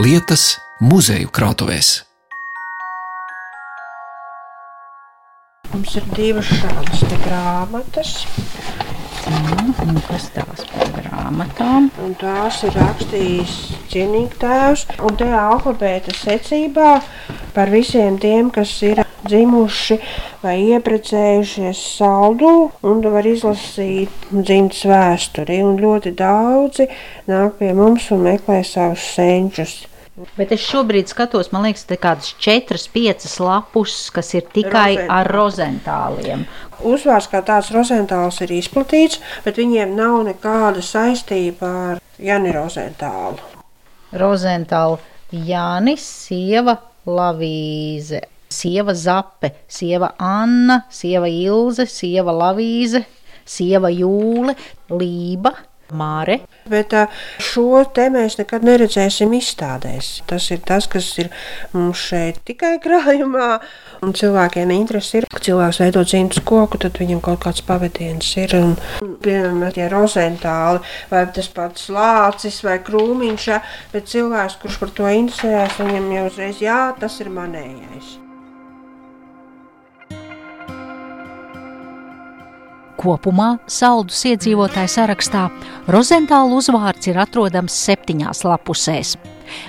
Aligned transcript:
lietas 0.00 0.56
muzeju 0.82 1.30
krātuvēs. 1.34 2.00
Mums 5.74 5.94
ir 5.98 6.06
divas 6.14 6.50
šādas 6.50 7.04
te 7.10 7.18
grāmatas, 7.26 8.14
Un 9.24 9.96
kas 10.04 10.26
tās 10.34 10.66
par 10.68 10.90
grāmatām? 10.98 11.86
un 12.04 12.12
tās 12.20 12.58
ir 12.66 12.74
rakstījis 12.76 13.54
cienīgtēvs. 13.92 14.82
Un 15.00 15.16
te 15.16 15.30
alfabēta 15.32 16.12
secībā 16.18 16.90
par 17.54 17.72
visiem 17.72 18.18
tiem, 18.20 18.50
kas 18.52 18.74
ir 18.84 19.00
dzimuši 19.28 19.98
vai 20.42 20.56
ieprecējušies 20.74 21.80
saldū, 21.98 22.52
un 22.84 23.02
tu 23.04 23.12
var 23.14 23.26
izlasīt 23.28 24.28
dzimtas 24.32 24.84
vēsturi. 24.90 25.62
Un 25.64 25.80
ļoti 25.80 26.14
daudzi 26.18 26.88
nāk 27.30 27.58
pie 27.60 27.72
mums 27.76 28.10
un 28.14 28.24
meklē 28.28 28.62
savus 28.66 29.04
senčus. 29.16 29.82
Bet 30.38 30.52
es 30.54 30.62
šobrīd 30.62 31.10
skatos, 31.10 31.48
man 31.50 31.64
liekas, 31.66 31.88
te 31.88 31.96
kādas 31.98 32.36
četras, 32.38 32.84
piecas 32.86 33.32
lapus, 33.42 33.96
kas 34.14 34.28
ir 34.38 34.44
tikai 34.54 35.08
ar 35.10 35.26
rozentāliem. 35.26 36.44
Uzvārds 36.86 37.26
kā 37.32 37.40
tāds 37.42 37.72
rozentāls 37.74 38.38
ir 38.44 38.52
izplatīts, 38.54 39.18
bet 39.42 39.58
viņiem 39.58 39.96
nav 39.98 40.20
nekāda 40.28 40.84
saistība 40.86 41.72
ar 41.88 42.04
Jani 42.22 42.54
Rozentālu. 42.54 43.42
Rozentāla 44.14 45.00
Jānis, 45.34 46.06
sieva 46.28 46.76
Lavīze, 47.10 48.22
sieva 48.54 48.94
Zape, 48.94 49.52
sieva 49.68 50.14
Anna, 50.18 50.84
sieva 50.92 51.30
Ilze, 51.30 51.88
sieva 51.90 52.34
Lavīze, 52.44 53.04
sieva 53.44 53.92
Jūle, 53.92 54.56
Lība, 54.94 55.54
Māre. 55.92 56.38
Bet 56.70 56.94
šo 57.42 57.82
te 57.94 58.06
mēs 58.12 58.38
nekad 58.40 58.64
neredzēsim 58.64 59.34
izstādēs. 59.36 60.22
Tas 60.28 60.48
ir 60.54 60.62
tas, 60.66 60.88
kas 60.90 61.10
ir 61.20 61.28
mums 61.74 62.00
šeit 62.08 62.40
tikai 62.48 62.78
krājumā. 62.82 63.58
Un 64.04 64.16
cilvēkiem 64.16 64.72
interesi 64.74 65.20
ir, 65.20 65.28
ka 65.32 65.42
cilvēks 65.44 65.80
veido 65.84 66.02
dzimtas 66.04 66.42
koku, 66.44 66.80
tad 66.80 66.98
viņam 67.00 67.22
kaut 67.24 67.44
kāds 67.44 67.64
pavadiens 67.68 68.32
ir. 68.40 68.56
Un, 68.58 68.74
piemēram, 69.24 69.62
tie 69.76 69.88
rozentāli 69.92 70.82
vai 71.12 71.24
tas 71.36 71.48
pats 71.52 71.88
lācis 71.92 72.60
vai 72.66 72.80
krūmiņš, 72.84 73.48
bet 73.94 74.10
cilvēks, 74.12 74.60
kurš 74.64 74.82
par 74.82 74.92
to 74.98 75.08
interesējas, 75.20 75.80
viņam 75.80 76.12
jau 76.18 76.28
uzreiz, 76.32 76.60
jā, 76.64 76.82
tas 77.00 77.20
ir 77.24 77.32
manējais. 77.32 78.18
Kopumā 83.04 83.58
saldus 83.68 84.22
iedzīvotāju 84.30 84.88
sarakstā 84.88 85.42
Rozentāla 85.92 86.56
uzvārds 86.56 87.10
ir 87.10 87.18
atrodams 87.20 87.74
septiņās 87.84 88.44
lapusēs. 88.48 89.10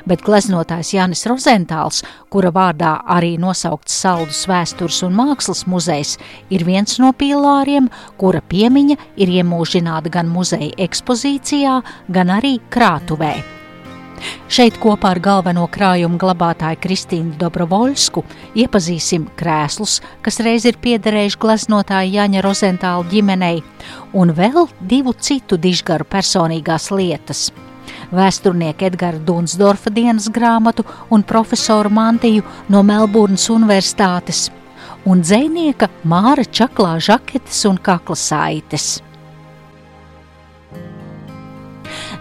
Bet 0.08 0.24
gleznotājs 0.24 0.94
Jānis 0.96 1.26
Rozentāls, 1.28 2.00
kura 2.32 2.54
vārdā 2.56 2.94
arī 3.12 3.34
nosaukts 3.42 3.98
Saldus 4.06 4.46
vēstures 4.48 5.02
un 5.04 5.18
mākslas 5.18 5.66
muzejs, 5.68 6.16
ir 6.48 6.64
viens 6.64 6.96
no 7.04 7.12
pīlāriem, 7.12 7.90
kura 8.16 8.40
piemiņa 8.40 8.96
ir 9.20 9.34
iemūžināta 9.42 10.14
gan 10.16 10.32
muzeja 10.32 10.72
ekspozīcijā, 10.88 11.76
gan 12.08 12.34
arī 12.38 12.56
krātuvē. 12.72 13.34
Šeit 14.48 14.78
kopā 14.82 15.16
ar 15.16 15.20
galveno 15.20 15.66
krājumu 15.72 16.20
glabātāju 16.22 16.80
Kristīnu 16.84 17.36
Dobrovoļsku 17.42 18.24
iepazīsim 18.62 19.28
krēslus, 19.40 20.00
kas 20.22 20.40
reiz 20.46 20.68
ir 20.70 20.78
piederējuši 20.82 21.40
gleznotāja 21.42 22.22
Jaņa 22.22 22.44
Rozentāla 22.46 23.08
ģimenei, 23.12 23.64
un 24.14 24.34
vēl 24.38 24.68
divu 24.82 25.16
citu 25.18 25.58
dižgaru 25.58 26.08
personīgās 26.10 26.92
lietas. 26.94 27.50
Vēsturnieka 28.16 28.88
Edgara 28.90 29.20
Dunsdorfa 29.22 29.90
dienas 29.94 30.30
grāmatu 30.30 30.86
un 31.10 31.24
profesoru 31.24 31.90
mantiju 31.90 32.46
no 32.70 32.84
Melburnas 32.86 33.50
Universitātes, 33.54 34.48
un 35.06 35.26
dzēnieka 35.26 35.90
Māra 36.06 36.46
Čaklā 36.46 36.98
žaketes 37.02 37.66
un 37.70 37.82
kakla 37.82 38.18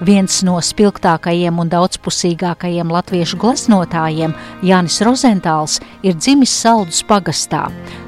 Viens 0.04 0.42
no 0.44 0.58
spilgtākajiem 0.60 1.56
un 1.62 1.70
daudzpusīgākajiem 1.72 2.90
latviešu 2.92 3.38
gleznotājiem, 3.40 4.34
Jānis 4.66 4.98
Rozentāls, 5.06 5.78
ir 6.04 6.18
dzimis 6.18 6.52
Saldus 6.52 6.98
pagastā, 7.08 7.62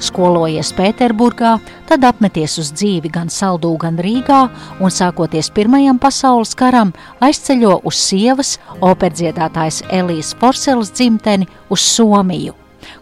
skolojies 0.05 0.75
Pēterburgā, 0.77 1.55
tad 1.89 2.05
apmeties 2.05 2.59
uz 2.61 2.69
dzīvi 2.77 3.09
gan 3.15 3.33
Saldū, 3.33 3.71
gan 3.81 3.97
Rīgā 3.97 4.43
un 4.77 4.93
sākoties 4.93 5.49
Pirmajam 5.57 5.97
pasaules 6.03 6.53
karam 6.59 6.93
aizceļo 7.25 7.79
uz 7.89 8.03
sievas 8.11 8.53
operdziedātājs 8.85 9.87
Elijas 9.89 10.35
Forselas 10.37 10.93
dzimteni 10.93 11.49
uz 11.73 11.81
Somiju, 11.81 12.53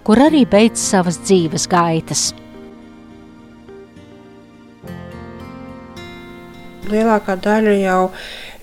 kur 0.06 0.22
arī 0.22 0.46
beidz 0.46 0.78
savas 0.78 1.18
dzīves 1.24 1.66
gaitas. 1.66 2.28
Lielākā 6.94 7.40
daļa 7.42 7.78
jau 7.80 8.00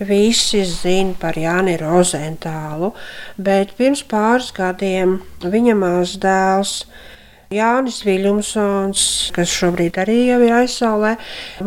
visi 0.07 0.63
zina 0.65 1.15
par 1.19 1.37
Jāni 1.39 1.77
Rozentālu, 1.81 2.91
bet 3.37 3.75
pirms 3.77 4.03
pāris 4.09 4.51
gadiem 4.55 5.19
viņa 5.43 5.77
mazdēls 5.77 6.75
Jānis 7.51 8.01
Viljumsons, 8.07 9.05
kas 9.35 9.51
šobrīd 9.51 9.99
arī 10.01 10.19
ir 10.31 10.45
aizsaulē, 10.61 11.17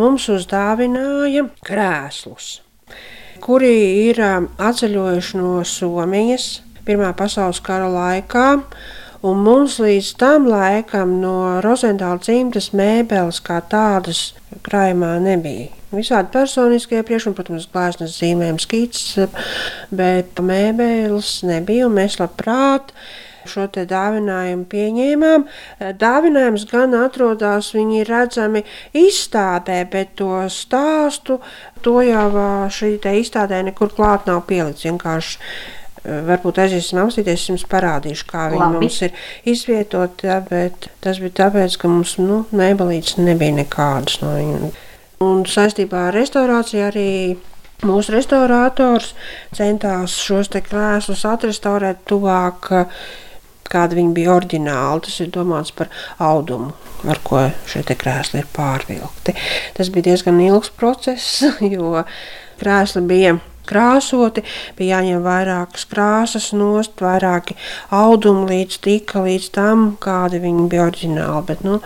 mums 0.01 0.31
uzdāvināja 0.33 1.47
krēslus, 1.65 2.61
kuri 3.45 3.75
ir 4.09 4.23
um, 4.25 4.49
atceļojuši 4.57 5.43
no 5.43 5.59
Somijas 5.69 6.55
Pirmā 6.85 7.15
pasaules 7.17 7.63
kara 7.65 7.87
laikā. 7.89 8.49
Un 9.25 9.41
mums 9.41 9.79
līdz 9.81 10.11
tam 10.21 10.45
laikam 10.53 11.15
no 11.23 11.63
Rozentāla 11.65 12.21
dzimtas 12.21 12.75
mēbeles 12.77 13.39
kā 13.45 13.63
tādas 13.73 14.35
krājumā 14.67 15.15
nebija. 15.25 15.71
Visādi 15.95 16.29
personiskie 16.35 17.01
priekšmetumi, 17.07 17.39
protams, 17.39 17.69
glāzes 17.73 18.19
zīmēm, 18.19 18.59
skices, 18.61 19.31
bet 19.95 20.43
mēbeles 20.45 21.39
nebija. 21.49 21.87
un 21.89 21.97
Mēs 21.97 22.19
labprāt 22.21 22.93
šo 23.49 23.65
dāvinājumu 23.73 24.67
pieņēmām. 24.73 25.47
Dāvinājums 26.01 26.67
gan 26.69 26.97
atrodas, 26.99 27.71
viņi 27.77 28.03
ir 28.03 28.11
redzami 28.13 28.65
izstādē, 28.93 29.79
bet 29.93 30.17
to 30.21 30.43
stāstu 30.53 31.39
to 31.85 32.01
jau 32.05 32.29
šī 32.69 32.99
izstādē 33.23 33.63
nekur 33.71 33.93
klāt 33.97 34.29
nav 34.29 34.45
pielikts. 34.51 34.85
Ā, 36.05 36.21
varbūt 36.29 36.61
aiziesim 36.65 37.01
apstīties, 37.01 37.41
es 37.41 37.51
jums 37.53 37.65
parādīšu, 37.71 38.27
kā 38.29 38.49
viņi 38.53 38.61
Labi. 38.61 38.81
mums 38.83 39.01
ir 39.07 39.15
izvietoti, 39.49 40.29
jā, 40.29 40.39
bet 40.49 40.89
tas 41.05 41.21
bija 41.23 41.39
tāpēc, 41.45 41.79
ka 41.81 41.89
mums 41.89 42.19
nu, 42.21 42.45
mēbelītes 42.53 43.17
nebija 43.21 43.57
nekādas 43.63 44.21
no 44.21 44.35
viņiem. 44.37 44.71
Un 45.25 45.45
saistībā 45.49 46.09
ar 46.11 46.19
restaurāciju 46.19 46.85
arī 46.85 47.11
mūsu 47.89 48.15
restaurators 48.15 49.15
centās 49.57 50.17
šos 50.21 50.51
te 50.53 50.61
krēslus 50.65 51.25
atrestaurēt 51.29 52.05
tuvāk, 52.09 52.69
kāda 53.71 53.97
viņi 53.97 54.13
bija 54.17 54.35
oriģināli. 54.37 55.07
Tas 55.07 55.17
ir 55.25 55.33
domāts 55.35 55.73
par 55.75 55.89
audumu, 56.23 56.75
ar 57.09 57.21
ko 57.25 57.47
šie 57.71 57.85
krēsli 57.97 58.43
ir 58.43 58.53
pārvilkti. 58.55 59.37
Tas 59.79 59.91
bija 59.95 60.11
diezgan 60.11 60.41
ilgs 60.45 60.73
process, 60.77 61.41
jo 61.75 62.05
krēsli 62.61 63.05
bija 63.09 63.39
krāsoti, 63.69 64.45
bija 64.79 64.99
jāņem 64.99 65.23
vairākas 65.25 65.87
krāsas 65.91 66.51
nost, 66.57 67.01
vairāki 67.05 67.57
audumi 67.95 68.49
līdz 68.51 68.81
tika 68.85 69.25
līdz 69.25 69.49
tam, 69.55 69.87
kādi 70.03 70.43
viņi 70.45 70.69
bija 70.73 70.89
oriģināli. 70.91 71.47
Bet, 71.49 71.65
nu, 71.67 71.81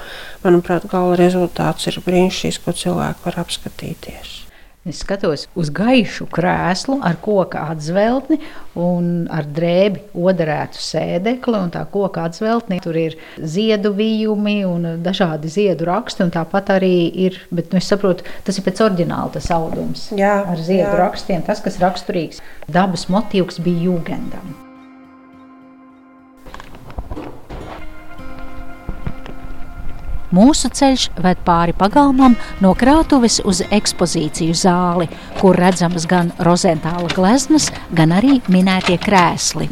manuprāt, 0.45 0.89
gala 0.91 1.17
rezultāts 1.21 1.91
ir 1.91 2.03
brīnišķīgs, 2.07 2.63
ko 2.65 2.77
cilvēki 2.83 3.27
var 3.29 3.43
apskatīties. 3.45 4.48
Es 4.89 5.03
skatos 5.05 5.47
uz 5.59 5.71
gaišu 5.75 6.29
krēslu 6.33 6.99
ar 7.05 7.19
koka 7.23 7.67
atzveltni 7.75 8.39
un 8.79 9.27
ar 9.33 9.45
drēbi 9.45 10.05
odarētu 10.17 10.81
sēdekli. 10.83 11.59
un 11.59 11.73
Tā 11.75 11.85
koka 11.93 12.25
atzveltni 12.29 12.81
tur 12.85 12.97
ir 12.97 13.19
ziedu 13.39 13.93
vijumi 13.97 14.63
un 14.69 15.03
dažādi 15.05 15.51
ziedu 15.53 15.89
raksti. 15.89 16.25
un 16.25 16.33
Tāpat 16.35 16.73
arī 16.79 16.95
ir, 17.27 17.41
bet 17.51 17.73
nu, 17.73 17.83
es 17.83 17.91
saprotu, 17.91 18.25
tas 18.45 18.59
ir 18.59 18.65
pēc 18.65 18.85
oriģināla 18.87 19.35
tas 19.39 19.51
audums. 19.55 20.09
Jā, 20.17 20.39
ar 20.49 20.57
ziedu 20.57 20.89
jā. 20.89 21.03
rakstiem, 21.03 21.45
tas, 21.47 21.61
kas 21.65 21.81
raksturīgs. 21.83 22.41
Dabas 22.69 23.09
motīvs 23.13 23.61
bija 23.65 23.91
jūgendam. 23.91 24.68
Mūsu 30.29 30.69
ceļš 30.69 31.07
ved 31.25 31.39
pāri 31.47 31.73
pagalmam 31.73 32.35
no 32.61 32.75
krātuves 32.77 33.39
uz 33.49 33.63
ekspozīciju 33.65 34.53
zāli, 34.53 35.07
kur 35.39 35.57
redzamas 35.57 36.05
gan 36.11 36.35
rozentāla 36.45 37.09
gleznas, 37.17 37.71
gan 37.97 38.13
arī 38.13 38.35
minētie 38.53 38.99
krēsli. 39.01 39.71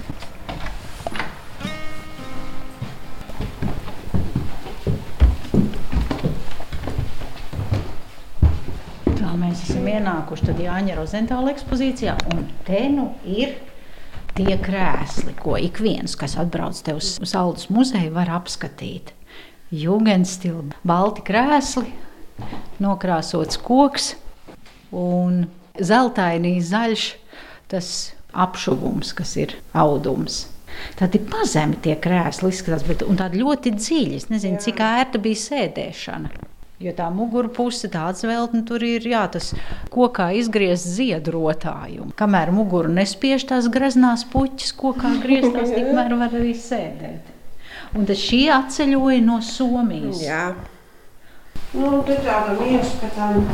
Tā 9.10 9.34
mēs 9.36 9.60
esam 9.66 9.84
ienākuši 9.92 10.48
tad 10.48 10.64
Jāņa 10.64 10.96
Rozentāla 10.96 11.52
ekspozīcijā, 11.52 12.16
un 12.32 12.48
te 12.64 12.86
nu 12.96 13.10
ir 13.28 13.58
tie 14.40 14.56
krēsli, 14.56 15.36
ko 15.36 15.60
ik 15.60 15.84
viens, 15.84 16.16
kas 16.16 16.40
atbrauc 16.40 16.80
te 16.80 16.96
uz 16.96 17.18
Saules 17.28 17.68
muzeju, 17.68 18.16
var 18.16 18.32
apskatīt. 18.40 19.15
Jugendstila, 19.74 20.62
balti 20.86 21.24
krēsli, 21.26 21.90
nokrāsots 22.82 23.58
koks 23.58 24.12
un 24.94 25.46
zeltainī 25.82 26.58
zaļš 26.62 27.06
tas 27.70 27.88
apšuvums, 28.36 29.10
kas 29.16 29.34
ir 29.40 29.56
audums. 29.74 30.44
Tādi 30.98 31.18
pazemi 31.24 31.78
tie 31.82 31.96
krēsli 31.98 32.52
izskatās, 32.52 32.84
bet 32.86 33.02
tādi 33.18 33.40
ļoti 33.40 33.72
dziļi. 33.74 34.18
Es 34.20 34.28
nezinu, 34.30 34.58
Jā. 34.58 34.66
cik 34.68 34.82
ērta 34.84 35.20
bija 35.22 35.40
sēdēšana. 35.42 36.30
Jo 36.84 36.92
tā 36.92 37.06
mugurpuse, 37.08 37.88
tā 37.88 38.02
atzveltne 38.10 38.60
tur 38.68 38.82
ir 38.84 39.06
jā, 39.08 39.22
tas 39.32 39.54
kokā 39.92 40.28
izgriezt 40.36 40.84
ziedrotāju. 40.98 42.10
Kamēr 42.20 42.52
muguru 42.52 42.92
nespiež 42.92 43.46
tās 43.48 43.70
greznās 43.72 44.26
puķis, 44.28 44.74
kokā 44.76 45.14
grieztās, 45.22 45.72
tikmēr 45.76 46.12
var 46.20 46.36
arī 46.36 46.52
sēdēt. 46.52 47.32
Un 47.96 48.04
tad 48.04 48.18
šie 48.20 48.50
atceļoja 48.52 49.22
no 49.24 49.38
Somijas. 49.40 50.20
Jā. 50.20 50.42
Nu, 51.76 52.02
te 52.04 52.18
tāda 52.24 52.56
ieskatām 52.68 53.46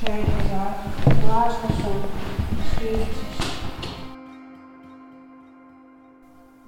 šeit 0.00 0.28
ir 0.28 1.16
glāzes 1.22 1.82
un 1.88 2.04
stīcis. 2.74 3.26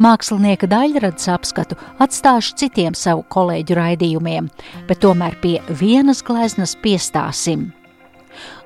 Mākslinieka 0.03 0.67
daļradas 0.67 1.29
apskatu 1.31 1.77
atstāšu 2.03 2.57
citiem 2.59 2.97
savu 2.99 3.23
kolēģu 3.31 3.77
raidījumiem, 3.79 4.49
bet 4.89 5.05
tomēr 5.05 5.37
pie 5.45 5.59
vienas 5.79 6.25
gleznas 6.27 6.73
piestāsim. 6.83 7.69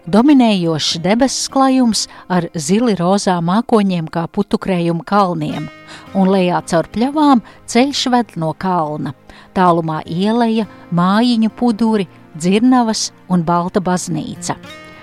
Dominējošs 0.06 1.00
debesu 1.02 1.50
klājums 1.50 2.04
ar 2.30 2.46
zili 2.54 2.94
rozā 2.98 3.36
mākoņiem 3.42 4.06
kā 4.12 4.26
putukrējuma 4.30 5.02
kalniem, 5.06 5.66
un 6.14 6.30
lejā 6.30 6.60
caur 6.70 6.86
pļavām 6.94 7.42
ceļš 7.66 8.04
ved 8.14 8.36
no 8.38 8.52
kalna. 8.54 9.16
Tālumā 9.56 10.02
ieleja, 10.06 10.68
mājiņu 10.94 11.50
puduri, 11.58 12.06
dzirnavas 12.38 13.10
un 13.32 13.42
balta 13.42 13.82
baznīca. 13.82 14.56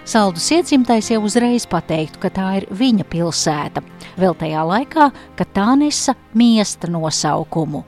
Saldus 0.08 0.50
iedzimtais 0.52 1.12
jau 1.12 1.22
uzreiz 1.24 1.68
pateiktu, 1.68 2.20
ka 2.24 2.32
tā 2.32 2.48
ir 2.62 2.68
viņa 2.72 3.06
pilsēta, 3.12 3.84
vēl 4.20 4.36
tajā 4.40 4.64
laikā, 4.68 5.12
kad 5.40 5.54
tā 5.56 5.70
nesa 5.80 6.16
miesta 6.36 6.92
nosaukumu. 6.92 7.86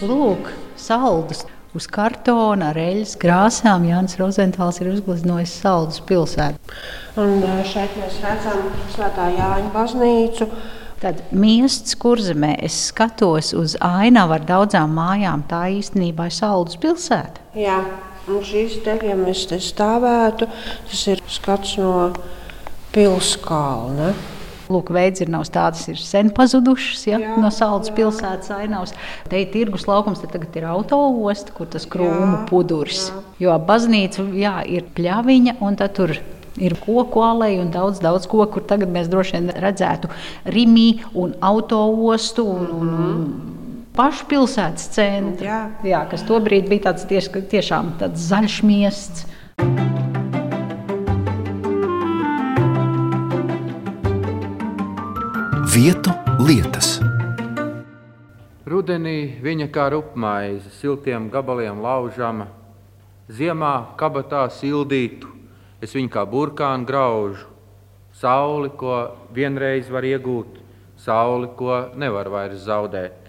Lūk, 0.00 0.48
saldus! 0.76 1.44
Uz 1.76 1.86
kartona 1.92 2.70
ar 2.72 2.80
eļļas 2.80 3.12
krāsām 3.20 3.84
Jānis 3.84 4.16
Rozentāls 4.20 4.80
ir 4.80 4.94
uzgleznojis 4.94 5.52
Saldus 5.60 6.00
pilsētu. 6.08 6.74
Un 7.20 7.44
šeit 7.68 7.94
mēs 8.00 8.16
redzam 8.24 8.70
Svētā 8.94 9.28
Jāņa 9.36 9.70
baznīcu. 9.74 10.48
Tad 11.02 11.20
miests 11.36 11.98
kurzemē 12.00 12.54
es 12.64 12.78
skatos 12.88 13.52
uz 13.52 13.76
ainavu 13.84 14.38
ar 14.38 14.48
daudzām 14.48 14.96
mājām. 14.96 15.44
Tā 15.50 15.66
īstenībā 15.76 16.30
ir 16.30 16.36
Saldus 16.38 16.80
pilsēta. 16.80 17.44
Jā, 17.60 17.82
Un 18.26 18.40
šīs 18.42 18.80
te, 18.82 18.96
ja 19.06 19.14
mēs 19.14 19.44
te 19.46 19.60
stāvētu, 19.62 20.48
tas 20.90 21.02
ir 21.12 21.20
skats 21.30 21.76
no 21.78 22.08
pilskalna. 22.90 24.08
Lūk, 24.72 24.90
veidzirnavas 24.94 25.52
tādas 25.54 25.84
ir 25.90 25.98
sen 26.00 26.32
pazudušas 26.34 27.04
ja, 27.06 27.20
jā, 27.22 27.34
no 27.42 27.50
Saldus 27.54 27.92
pilsētas 27.94 28.50
ainavas. 28.56 28.94
Te 29.30 29.40
ir 29.42 29.50
tirgus 29.52 29.86
laukums, 29.86 30.22
te 30.22 30.30
tagad 30.30 30.56
ir 30.58 30.66
autoosta, 30.70 31.54
kur 31.54 31.70
tas 31.70 31.86
krūmu 31.90 32.32
jā, 32.32 32.40
pudurs. 32.50 33.08
Jā. 33.10 33.22
Jo 33.46 33.58
baznīca 33.68 34.26
jā, 34.34 34.56
ir 34.66 34.88
pļaviņa 34.96 35.58
un 35.62 35.78
tad 35.78 35.94
tur 35.98 36.16
ir 36.56 36.76
koku 36.80 37.20
aleja 37.20 37.60
un 37.62 37.70
daudz, 37.70 38.00
daudz 38.02 38.26
koku, 38.30 38.48
kur 38.56 38.64
tagad 38.68 38.90
mēs 38.92 39.10
droši 39.12 39.36
vien 39.36 39.52
redzētu 39.60 40.10
Rimī 40.50 40.88
un 41.14 41.36
autoostu. 41.44 42.46
Un, 42.56 42.72
un, 42.80 42.96
un, 43.06 43.52
pašu 43.96 44.28
pilsētas 44.30 44.90
centru. 44.92 45.48
Jā. 45.48 45.60
Jā, 45.86 46.04
kas 46.10 46.26
tobrīd 46.28 46.68
bija 46.70 46.90
tāds 46.90 47.08
ties, 47.08 47.30
tiešām 47.32 47.96
tāds 48.02 48.28
zaļš 48.28 48.62
miests. 48.68 49.24
Vietu 55.76 56.08
lietas. 56.40 56.94
Rudenī 58.64 59.36
viņa 59.44 59.66
kā 59.74 59.90
rupmaize, 59.92 60.70
siltiem 60.72 61.26
gabaliem 61.28 61.82
laužama, 61.84 62.46
ziemā 63.28 63.74
kabatā 64.00 64.46
sildītu, 64.56 65.28
es 65.84 65.92
viņu 65.92 66.14
kā 66.14 66.24
burkānu 66.32 66.88
graužu, 66.88 67.44
sauli, 68.16 68.72
ko 68.72 69.02
vienreiz 69.36 69.92
var 69.92 70.08
iegūt, 70.08 70.56
sauli, 70.96 71.52
ko 71.60 71.82
nevar 71.92 72.32
vairs 72.32 72.64
zaudēt. 72.64 73.28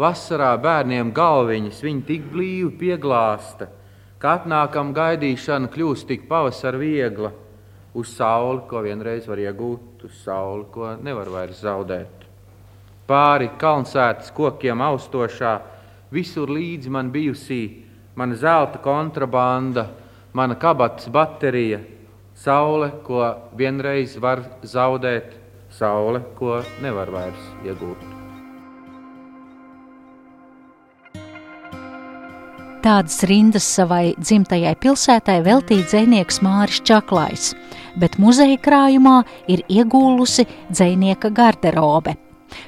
Vasarā 0.00 0.54
bērniem 0.56 1.12
galviņas 1.12 1.84
viņi 1.84 2.04
tik 2.08 2.28
blīvi 2.32 2.72
pieglāsta, 2.80 3.68
ka 4.16 4.38
atnākam 4.40 4.96
gaidīšana 4.96 5.68
kļūst 5.76 6.08
tik 6.08 6.24
pavasar 6.24 6.80
viegla 6.80 7.36
uz 7.94 8.10
sauli, 8.16 8.64
ko 8.68 8.82
vienreiz 8.82 9.28
var 9.30 9.38
iegūt, 9.38 10.04
uz 10.08 10.18
sauli, 10.24 10.66
ko 10.74 10.94
nevar 11.02 11.30
vairs 11.30 11.62
zaudēt. 11.62 12.26
Pāri 13.06 13.50
kalnsētas 13.60 14.32
kokiem 14.34 14.80
austošā, 14.82 15.54
visur 16.14 16.50
līdzi 16.50 16.90
man 16.90 17.10
bijusī 17.14 17.62
mana 18.16 18.34
zelta 18.34 18.78
kontrabanda, 18.78 19.88
mana 20.32 20.54
kabatas 20.54 21.08
baterija, 21.08 21.80
saule, 22.34 22.90
ko 23.06 23.22
vienreiz 23.56 24.16
var 24.20 24.42
zaudēt, 24.62 25.34
saule, 25.70 26.22
ko 26.38 26.62
nevar 26.82 27.10
vairs 27.10 27.48
iegūt. 27.66 28.14
Tādas 32.84 33.22
rindas 33.24 33.64
savai 33.64 34.12
dzimtajai 34.20 34.74
pilsētai 34.76 35.38
veltīja 35.46 35.86
dzinieks 35.88 36.42
Māris 36.44 36.82
Čaklais, 36.84 37.54
bet 38.00 38.18
muzeja 38.18 38.58
krājumā 38.60 39.22
ir 39.48 39.64
iegūlusi 39.68 40.46
dzinieka 40.70 41.30
garderobe. 41.34 42.16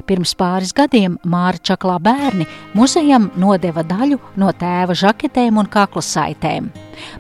Pirms 0.07 0.33
pāris 0.39 0.73
gadiem 0.77 1.19
Māra 1.27 1.61
Čaklā 1.63 1.99
bērni 2.03 2.47
muzejam 2.75 3.31
nodeva 3.39 3.85
daļu 3.87 4.19
no 4.41 4.51
tēva 4.61 4.97
žaketēm 4.99 5.61
un 5.63 5.69
kaklasaitēm. 5.71 6.71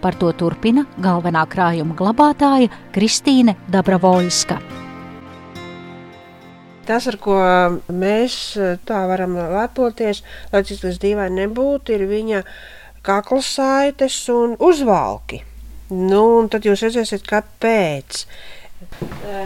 Par 0.02 0.16
to 0.18 0.32
turpina 0.32 0.86
galvenā 1.02 1.44
krājuma 1.50 1.96
glabātāja 1.98 2.72
Kristīne 2.96 3.56
Dabravoļska. 3.72 4.58
Tas, 6.86 7.08
ar 7.10 7.16
ko 7.18 7.36
mēs 7.90 8.34
tā 8.86 9.00
varam 9.10 9.34
lepoties, 9.34 10.22
lai 10.52 10.62
cik 10.66 10.84
tas 10.84 11.00
dīvaini 11.02 11.42
nebūtu, 11.42 11.96
ir 11.96 12.06
viņa 12.06 12.44
kaklasaites 13.06 14.20
un 14.30 14.54
uzvalki. 14.62 15.42
Nu, 15.86 16.22
un 16.40 16.48
tad 16.50 16.66
jūs 16.66 16.82
redzēsiet, 16.82 17.22
kāpēc. 17.28 18.24
E, 19.22 19.42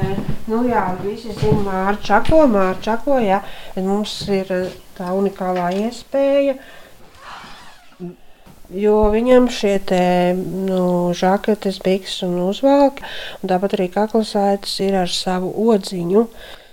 nu, 0.48 0.62
jā, 0.68 0.86
visi 1.02 1.34
zina 1.36 1.60
Mārķa 1.66 2.06
Čako, 2.06 2.38
Mārķa 2.54 2.84
Čako, 2.86 3.18
jā, 3.20 3.42
mums 3.76 4.14
ir 4.32 4.48
tā 4.96 5.10
unikālā 5.16 5.68
iespēja, 5.84 6.56
jo 8.72 8.96
viņam 9.12 9.50
šie 9.52 9.74
te, 9.84 10.02
nu, 10.38 11.12
žaketes, 11.16 11.82
bikses 11.84 12.24
un 12.24 12.38
uzvalki, 12.46 13.04
un 13.42 13.52
tāpat 13.52 13.76
arī 13.76 13.90
kaklasaites 13.92 14.78
ir 14.86 14.96
ar 15.02 15.12
savu 15.12 15.52
odziņu, 15.68 16.24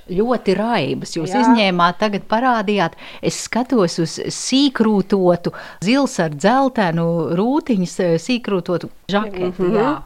ļoti 0.10 0.56
raibas. 0.58 1.16
Jūs 1.18 1.34
Jā. 1.34 1.44
izņēmāt, 1.44 2.00
tagad 2.02 2.28
parādījāt, 2.30 2.98
es 3.22 3.40
skatos 3.48 3.98
uz 4.04 4.18
sīkrūtotu, 4.34 5.54
zils 5.84 6.18
ar 6.24 6.36
dzeltenu 6.36 7.08
rūtiņas, 7.38 7.96
eh, 8.06 8.16
sīkrūtotu 8.22 8.90
žaketi. 9.12 9.62
Mm 9.62 9.76
-hmm. 9.76 10.02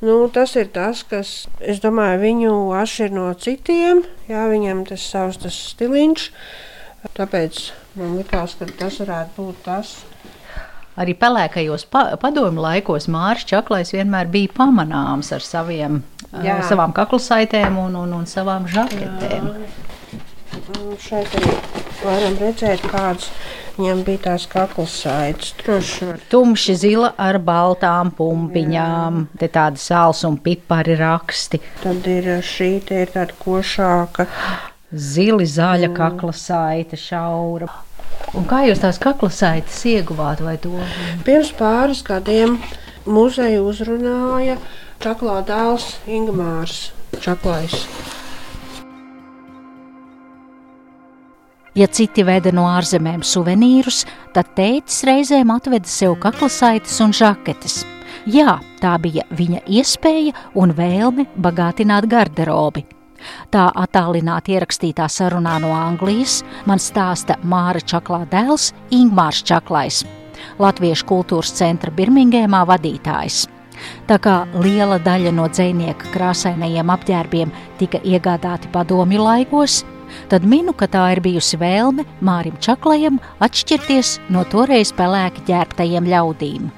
Nu, 0.00 0.28
tas 0.28 0.56
ir 0.56 0.68
tas, 0.72 1.02
kas, 1.02 1.48
es 1.60 1.80
domāju, 1.80 2.20
viņu 2.20 2.52
atšķir 2.82 3.10
no 3.12 3.34
citiem. 3.34 4.04
Jā, 4.28 4.48
viņam 4.48 4.86
tas 4.88 5.00
savs 5.00 5.36
tas 5.36 5.52
stiliņš, 5.52 6.30
tāpēc 7.14 7.72
man 7.96 8.16
likās, 8.16 8.56
ka 8.58 8.66
tas 8.78 9.00
varētu 9.00 9.30
būt 9.36 9.56
tas. 9.64 10.04
Arī 11.00 11.14
pelēkajos 11.14 11.86
pa, 11.90 12.16
padomu 12.20 12.60
laikos 12.60 13.08
Mārcis 13.08 13.46
Čaklais 13.52 13.92
vienmēr 13.92 14.26
bija 14.26 14.48
pamanāms 14.56 15.32
ar 15.32 15.40
saviem 15.40 16.02
Jā. 16.30 16.60
savām 16.68 16.92
kaklasaitēm 16.94 17.78
un, 17.82 17.96
un, 17.98 18.12
un 18.20 18.26
savām 18.30 18.68
žaketēm. 18.70 19.50
Un 20.70 20.94
šeit 21.00 21.32
arī 21.38 21.56
varam 22.04 22.36
redzēt, 22.38 22.84
kādas 22.86 23.30
viņam 23.76 24.02
bija 24.06 24.22
tās 24.28 24.46
kaklasaites. 24.50 25.54
Tumši 26.30 26.76
zila 26.78 27.12
ar 27.18 27.40
baltām 27.42 28.12
pumpiņām, 28.16 29.20
Jā. 29.24 29.40
te 29.42 29.50
tādi 29.52 29.82
sāls 29.82 30.22
un 30.28 30.38
pipari 30.42 30.96
raksti. 31.00 31.60
Tad 31.82 32.06
ir 32.10 32.32
šī 32.46 32.72
te 32.86 33.04
ir 33.04 33.14
tāda 33.14 33.36
košāka. 33.40 34.26
Zili 34.90 35.46
zaļa 35.46 35.88
mm. 35.90 35.96
kaklasaite 35.98 36.98
šaura. 36.98 37.70
Un 38.36 38.46
kā 38.50 38.64
jūs 38.66 38.82
tās 38.82 38.98
kaklasaites 39.02 39.78
ieguvāt 39.90 40.42
vai 40.44 40.56
to? 40.62 40.74
Pirms 41.26 41.50
pāris 41.58 42.02
gadiem 42.06 42.58
muzeja 43.06 43.62
uzrunāja 43.64 44.58
Čaklā 45.00 45.38
dēls 45.48 45.84
Ingmārs 46.12 46.90
Čaklais. 47.24 47.72
Ja 51.72 51.86
citi 51.88 52.20
veda 52.28 52.50
no 52.52 52.66
ārzemēm 52.68 53.22
suvenīrus, 53.24 54.02
tad 54.36 54.50
tētis 54.58 54.98
reizēm 55.08 55.54
atveda 55.54 55.88
sev 55.88 56.18
kaklasaites 56.20 56.98
un 57.00 57.14
žaketes. 57.16 57.78
Jā, 58.28 58.58
tā 58.82 58.98
bija 59.00 59.24
viņa 59.32 59.62
iespēja 59.72 60.34
un 60.52 60.74
vēlme 60.76 61.24
bagātināt 61.32 62.04
garderobi. 62.10 62.82
Tā 63.48 63.70
attālināti 63.72 64.52
ierakstītā 64.58 65.06
sarunā 65.08 65.54
no 65.64 65.70
Anglijas 65.78 66.42
man 66.68 66.76
stāsta 66.76 67.38
Māra 67.40 67.80
Čaklā 67.80 68.26
dēls 68.28 68.74
Ingmārs 68.92 69.40
Čaklais, 69.48 70.02
Latviešu 70.60 71.08
kultūras 71.08 71.54
centra 71.56 71.88
Birmingēmā 71.88 72.66
vadītājs. 72.68 73.46
Tā 74.10 74.18
kā 74.22 74.36
liela 74.64 74.98
daļa 75.02 75.34
no 75.36 75.46
dzinieka 75.52 76.10
krāsainajiem 76.14 76.92
apģērbiem 76.96 77.54
tika 77.80 78.00
iegādāti 78.02 78.70
padomju 78.74 79.22
laikos, 79.24 79.82
tad 80.32 80.46
minu, 80.48 80.74
ka 80.74 80.88
tā 80.90 81.06
ir 81.14 81.22
bijusi 81.24 81.60
vēlme 81.60 82.06
Mārim 82.24 82.58
Čaklajam 82.60 83.20
atšķirties 83.44 84.18
no 84.34 84.44
toreiz 84.50 84.94
pelēki 84.96 85.46
ģērbtajiem 85.52 86.10
ļaudīm. 86.14 86.70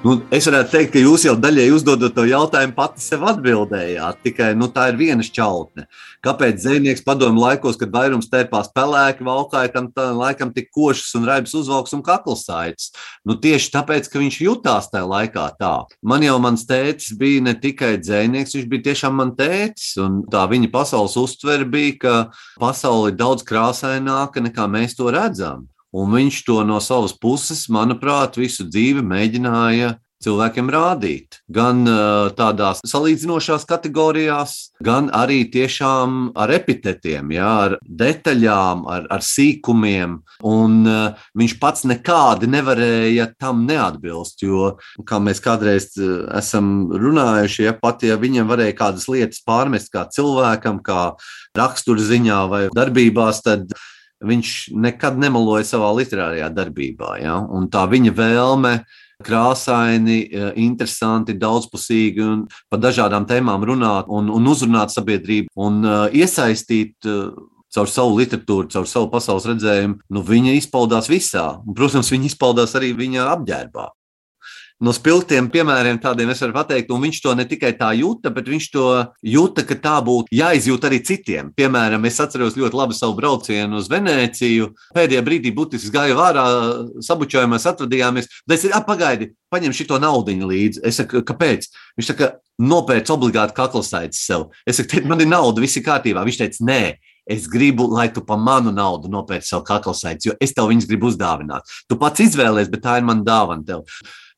Nu, 0.00 0.14
es 0.32 0.46
varētu 0.48 0.72
teikt, 0.72 0.94
ka 0.94 1.00
jūs 1.02 1.26
jau 1.26 1.34
daļai 1.36 1.66
uzdodot 1.76 2.14
to 2.16 2.22
jautājumu, 2.24 2.72
pati 2.72 3.02
sev 3.04 3.20
atbildējāt. 3.28 4.22
Tikai 4.24 4.46
nu, 4.56 4.70
tā 4.72 4.86
ir 4.88 4.96
viena 4.96 5.24
šķautne. 5.26 5.84
Kāpēc 6.24 6.62
zvejnieks 6.62 7.04
padomju 7.04 7.42
laikos, 7.42 7.76
kad 7.76 7.92
vairums 7.92 8.30
tērpās 8.32 8.70
pelēki, 8.72 9.26
valkāja 9.28 9.74
tam 9.74 9.90
tā, 9.92 10.06
laikam 10.16 10.54
tik 10.56 10.70
košas 10.72 11.18
un 11.20 11.26
raibs 11.28 11.52
uzvalks 11.58 11.92
un 11.92 12.00
kaklasaites? 12.06 12.94
Nu, 13.28 13.36
tieši 13.44 13.68
tāpēc, 13.74 14.08
ka 14.08 14.22
viņš 14.22 14.38
jutās 14.40 14.88
tajā 14.88 15.04
laikā 15.10 15.44
tā. 15.60 15.74
Man 16.00 16.24
jau 16.24 16.38
mans 16.40 16.64
tētis 16.68 17.12
bija 17.20 17.44
ne 17.44 17.52
tikai 17.60 17.98
dzēnieks, 18.00 18.56
viņš 18.56 18.70
bija 18.72 18.86
tiešām 18.88 19.20
man 19.20 19.34
tētis. 19.36 19.98
Un 20.00 20.22
tā 20.32 20.46
viņa 20.48 20.72
pasaules 20.72 21.18
uztvere 21.20 21.68
bija, 21.68 21.98
ka 22.00 22.16
pasaule 22.56 23.12
ir 23.12 23.20
daudz 23.20 23.44
krāsaināka 23.44 24.40
nekā 24.48 24.64
mēs 24.64 24.96
to 24.96 25.12
redzam. 25.12 25.68
Un 25.96 26.12
viņš 26.14 26.44
to 26.46 26.60
no 26.66 26.78
savas 26.84 27.16
puses, 27.18 27.66
manuprāt, 27.72 28.38
visu 28.38 28.68
dzīvi 28.68 29.02
mēģināja 29.06 29.96
cilvēkiem 30.20 30.68
rādīt. 30.72 31.38
Gan 31.52 31.82
tādās 32.36 32.82
salīdzinošās 32.86 33.64
kategorijās, 33.68 34.56
gan 34.84 35.08
arī 35.16 35.42
tiešām 35.52 36.32
ar 36.38 36.52
epitetiem, 36.54 37.32
jā, 37.34 37.50
ar 37.66 37.76
detaļām, 37.84 38.84
ar, 38.90 39.06
ar 39.12 39.24
sīkumiem. 39.24 40.18
Un 40.46 40.78
viņš 41.40 41.56
pats 41.62 41.86
nekādi 41.88 42.50
nevarēja 42.52 43.30
tam 43.40 43.64
neatbilst. 43.68 44.44
Jo, 44.44 44.74
kā 45.08 45.20
mēs 45.22 45.40
kādreiz 45.44 45.92
esam 46.36 46.90
runājuši, 46.92 47.66
ja 47.68 47.76
pat 47.76 48.04
ja 48.06 48.18
viņam 48.20 48.50
varēja 48.50 48.76
kādas 48.76 49.08
lietas 49.10 49.40
pārmest 49.46 49.92
kā 49.94 50.04
cilvēkam, 50.12 50.82
kā 50.84 51.14
raksturziņā 51.56 52.42
vai 52.50 52.66
darbībās, 52.76 53.40
tad 53.46 53.72
viņš 54.26 54.54
nekad 54.76 55.18
nemaloja 55.20 55.66
savā 55.68 55.90
literārajā 55.98 56.50
darbībā. 56.54 57.14
Ja? 57.22 57.38
Un 57.40 57.68
tā 57.72 57.86
viņa 57.90 58.12
vēlme 58.16 58.74
krāsaini, 59.24 60.18
e, 60.24 60.50
interesanti, 60.64 61.36
daudzpusīgi 61.36 62.24
un 62.24 62.42
par 62.72 62.80
dažādām 62.80 63.28
tēmām 63.28 63.64
runāt 63.68 64.08
un, 64.08 64.30
un 64.32 64.48
uzrunāt 64.48 64.94
sabiedrību 64.94 65.52
un 65.60 65.80
uh, 65.84 66.02
iesaistīt. 66.12 66.96
Uh, 67.06 67.48
caur 67.70 67.86
savu 67.86 68.16
literatūru, 68.18 68.66
caur 68.72 68.86
savu 68.90 69.06
pasaules 69.12 69.44
redzējumu, 69.46 70.00
nu, 70.10 70.22
viņa 70.26 70.56
izpaudās 70.58 71.06
visā. 71.06 71.44
Un, 71.62 71.76
protams, 71.78 72.10
viņa 72.10 72.26
izpaudās 72.26 72.74
arī 72.74 72.88
viņa 72.98 73.28
apģērbā 73.36 73.84
no 74.84 74.92
spilgtiem 74.96 75.50
piemēriem 75.52 76.00
tādiem 76.02 76.32
es 76.32 76.40
varu 76.44 76.56
pateikt, 76.56 76.90
un 76.94 77.02
viņš 77.04 77.20
to 77.24 77.34
ne 77.36 77.44
tikai 77.48 77.72
tā 77.78 77.90
jūta, 77.98 78.32
bet 78.34 78.48
viņš 78.50 78.68
to 78.72 78.86
jūta, 79.26 79.64
ka 79.68 79.76
tā 79.80 79.96
būtu 80.04 80.32
jāizjūt 80.34 80.86
arī 80.88 81.00
citiem. 81.04 81.50
Piemēram, 81.56 82.04
es 82.08 82.20
atceros 82.22 82.56
ļoti 82.58 82.78
labi 82.80 82.96
savu 82.96 83.16
braucienu 83.18 83.80
uz 83.80 83.90
Venēciju. 83.92 84.70
Pēdējā 84.96 85.24
brīdī 85.26 85.52
būtiski 85.56 85.92
gāja 85.94 86.16
vārā, 86.18 86.46
sabučojumās 87.04 87.68
atradījāmies. 87.70 88.30
Es 88.50 88.64
teicu, 88.64 88.82
pagaidi, 88.88 89.32
paņem 89.52 89.76
šo 89.76 90.00
naudu 90.00 90.36
līdzi. 90.50 90.82
Es 90.86 91.00
saku, 91.00 91.24
kāpēc? 91.26 91.68
Viņš 91.98 92.12
saka, 92.12 92.32
nopērc 92.60 93.12
obligāti 93.12 93.56
kaklasaites 93.56 94.24
sev. 94.26 94.48
Es 94.68 94.80
saku, 94.80 95.04
man 95.08 95.20
ir 95.20 95.28
nauda, 95.30 95.62
viss 95.62 95.76
ir 95.76 95.86
kārtībā. 95.86 96.24
Viņš 96.26 96.42
teica, 96.42 96.66
nē. 96.72 96.82
Es 97.30 97.44
gribu, 97.46 97.84
lai 97.92 98.08
tu 98.10 98.24
par 98.26 98.40
manu 98.42 98.72
naudu 98.74 99.10
nopērci 99.12 99.52
savu 99.52 99.62
kaklasaites, 99.68 100.26
jo 100.26 100.32
es 100.42 100.54
tev 100.56 100.66
viņas 100.70 100.88
gribu 100.88 101.10
uzdāvināt. 101.12 101.68
Tu 101.86 101.98
pats 102.00 102.24
izvēlējies, 102.24 102.70
bet 102.72 102.82
tā 102.82 102.96
ir 102.98 103.06
mana 103.06 103.22
dāvana 103.22 103.62
tev. 103.68 103.84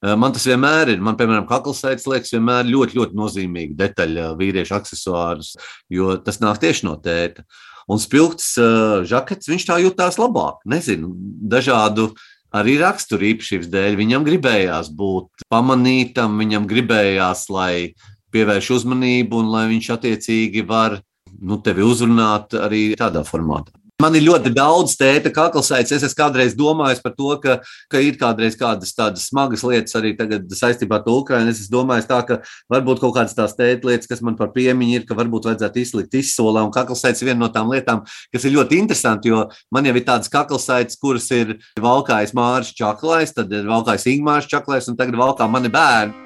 Man 0.03 0.35
tas 0.35 0.47
vienmēr 0.49 0.97
ir. 0.97 1.03
Man, 1.05 1.15
piemēram, 1.19 1.47
kaklasaits 1.47 2.09
liekas 2.11 2.33
vienmēr 2.35 2.67
ļoti, 2.67 2.99
ļoti 2.99 3.19
nozīmīga 3.19 3.77
detaļa 3.85 4.33
vīriešu 4.41 4.75
accessorus, 4.75 5.53
jo 5.93 6.17
tas 6.19 6.41
nāk 6.43 6.59
tieši 6.63 6.89
no 6.89 6.97
tēta. 7.03 7.45
Un 7.91 8.03
spilgts 8.03 8.53
uh, 8.63 9.03
žakets, 9.07 9.51
viņš 9.51 9.67
tā 9.69 9.79
jutās 9.83 10.19
labāk. 10.19 10.63
Nezinu, 10.71 11.13
dažādu 11.55 12.13
arī 12.55 12.77
raksturu 12.83 13.31
īpašības 13.33 13.71
dēļ. 13.73 13.99
Viņam 14.01 14.27
gribējās 14.27 14.91
būt 14.99 15.47
pamanītam, 15.53 16.35
viņam 16.41 16.67
gribējās, 16.71 17.47
lai 17.55 17.95
pievērš 18.33 18.73
uzmanību 18.79 19.39
un 19.43 19.53
lai 19.55 19.67
viņš 19.71 19.93
attiecīgi 19.97 20.67
var 20.67 20.99
nu, 21.39 21.59
tevi 21.63 21.87
uzrunāt 21.87 22.57
arī 22.59 22.85
tādā 22.99 23.25
formātā. 23.29 23.75
Man 24.03 24.17
ir 24.19 24.25
ļoti 24.25 24.51
daudz 24.51 24.97
tēta 24.99 25.31
kaklasaites. 25.31 25.93
Es 25.95 26.07
esmu 26.09 26.19
kādreiz 26.19 26.57
domājis 26.59 27.03
par 27.05 27.13
to, 27.15 27.29
ka, 27.43 27.59
ka 27.93 28.01
ir 28.03 28.17
kādreiz 28.19 28.57
kādas 28.59 28.91
tādas 28.97 29.29
smagas 29.31 29.63
lietas 29.63 29.95
arī 29.99 30.15
saistībā 30.59 30.99
ar 30.99 31.11
Ukrajinu. 31.13 31.53
Es 31.53 31.71
domāju, 31.71 32.09
tā, 32.09 32.19
ka 32.27 32.41
varbūt 32.73 33.03
kaut 33.05 33.15
kādas 33.19 33.37
tās 33.39 33.55
tēta 33.59 33.87
lietas, 33.87 34.11
kas 34.11 34.25
man 34.27 34.35
par 34.41 34.51
piemiņu 34.57 34.99
ir, 34.99 35.07
ka 35.07 35.19
varbūt 35.19 35.47
vajadzētu 35.51 35.83
izlikt 35.85 36.19
izsolā. 36.19 36.65
Un 36.67 36.75
kaklasaites 36.75 37.23
ir 37.23 37.31
viena 37.31 37.45
no 37.45 37.51
tām 37.55 37.71
lietām, 37.71 38.03
kas 38.35 38.49
ir 38.49 38.57
ļoti 38.57 38.81
interesanti, 38.83 39.31
jo 39.31 39.45
man 39.71 39.87
jau 39.87 39.95
ir 39.95 40.09
tādas 40.09 40.33
kaklasaites, 40.33 40.99
kuras 40.99 41.31
ir 41.37 41.55
valkājis 41.79 42.35
Mārcis 42.35 42.75
Čaklais, 42.83 43.37
tad 43.39 43.55
ir 43.55 43.71
valkājis 43.71 44.11
Ingmārs 44.17 44.51
Čaklais 44.51 44.91
un 44.91 44.99
tagad 44.99 45.21
valkā 45.21 45.47
mani 45.47 45.71
bērni. 45.71 46.22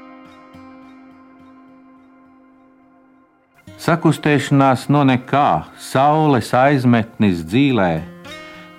Sakustēšanās 3.76 4.86
no 4.88 5.02
nekā, 5.04 5.66
saules 5.76 6.48
aizmetnis 6.56 7.42
dzīlē, 7.44 7.90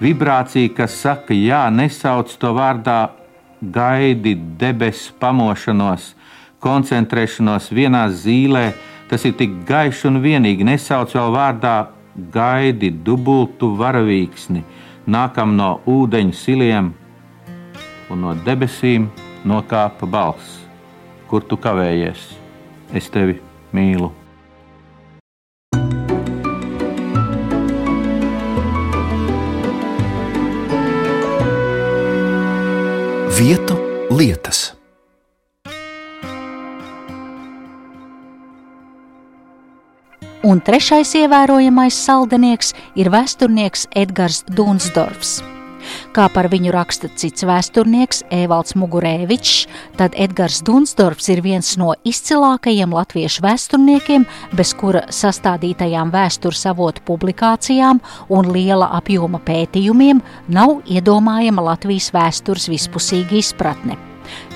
vibrācija, 0.01 0.72
kas 0.74 0.96
saka, 1.04 1.38
jā, 1.38 1.68
nesauc 1.70 2.34
to 2.42 2.50
vārdā, 2.58 3.12
gaidi 3.62 4.34
debesu 4.58 5.13
pamošanos, 5.22 6.16
koncentrēšanos 6.66 7.70
vienā 7.77 8.08
zīlē, 8.10 8.72
tas 9.10 9.30
ir 9.30 9.38
tik 9.38 9.62
gaišs 9.70 10.04
un 10.10 10.18
vienīgi, 10.25 10.66
nesauc 10.66 11.13
vēl 11.13 11.34
vārdā, 11.38 11.77
gaidi 12.34 12.89
dubultu 12.89 13.75
varavīksni, 13.77 14.66
nākam 15.06 15.54
no 15.62 15.75
ūdeņu 15.86 16.38
siliem, 16.42 16.94
un 18.10 18.25
no 18.25 18.38
debesīm 18.50 19.12
nokāpa 19.46 20.10
balss. 20.10 20.63
Kur 21.30 21.46
tu 21.46 21.60
kavējies? 21.60 22.32
Es 22.98 23.13
tevi 23.13 23.38
mīlu! 23.75 24.26
Vietu 33.38 33.75
lietas. 34.10 34.74
Un 40.41 40.62
trešais 40.65 41.12
ievērojamais 41.20 42.00
saldinieks 42.08 42.74
ir 42.98 43.12
vēsturnieks 43.13 43.86
Edgars 43.94 44.41
Dunsdorfs. 44.50 45.36
Kā 46.17 46.25
par 46.33 46.47
viņu 46.50 46.71
raksta 46.74 47.12
cits 47.13 47.45
vēsturnieks 47.45 48.24
Evalds 48.33 48.74
Mugurēvičs, 48.74 49.67
tad 50.00 50.15
Edgars 50.17 50.63
Dunsdorfs 50.65 51.29
ir 51.29 51.43
viens 51.45 51.75
no 51.77 51.91
izcilākajiem 52.09 52.95
latviešu 52.97 53.45
vēsturniekiem, 53.45 54.25
bez 54.57 54.74
kura 54.79 55.05
sastādītajām 55.13 56.09
vēstures 56.15 56.65
avotu 56.74 57.05
publikācijām 57.05 58.01
un 58.33 58.50
liela 58.50 58.89
apjoma 58.97 59.43
pētījumiem 59.45 60.25
nav 60.50 60.79
iedomājama 60.89 61.69
Latvijas 61.69 62.09
vēstures 62.17 62.65
vispusīga 62.74 63.38
izpratne. 63.38 64.07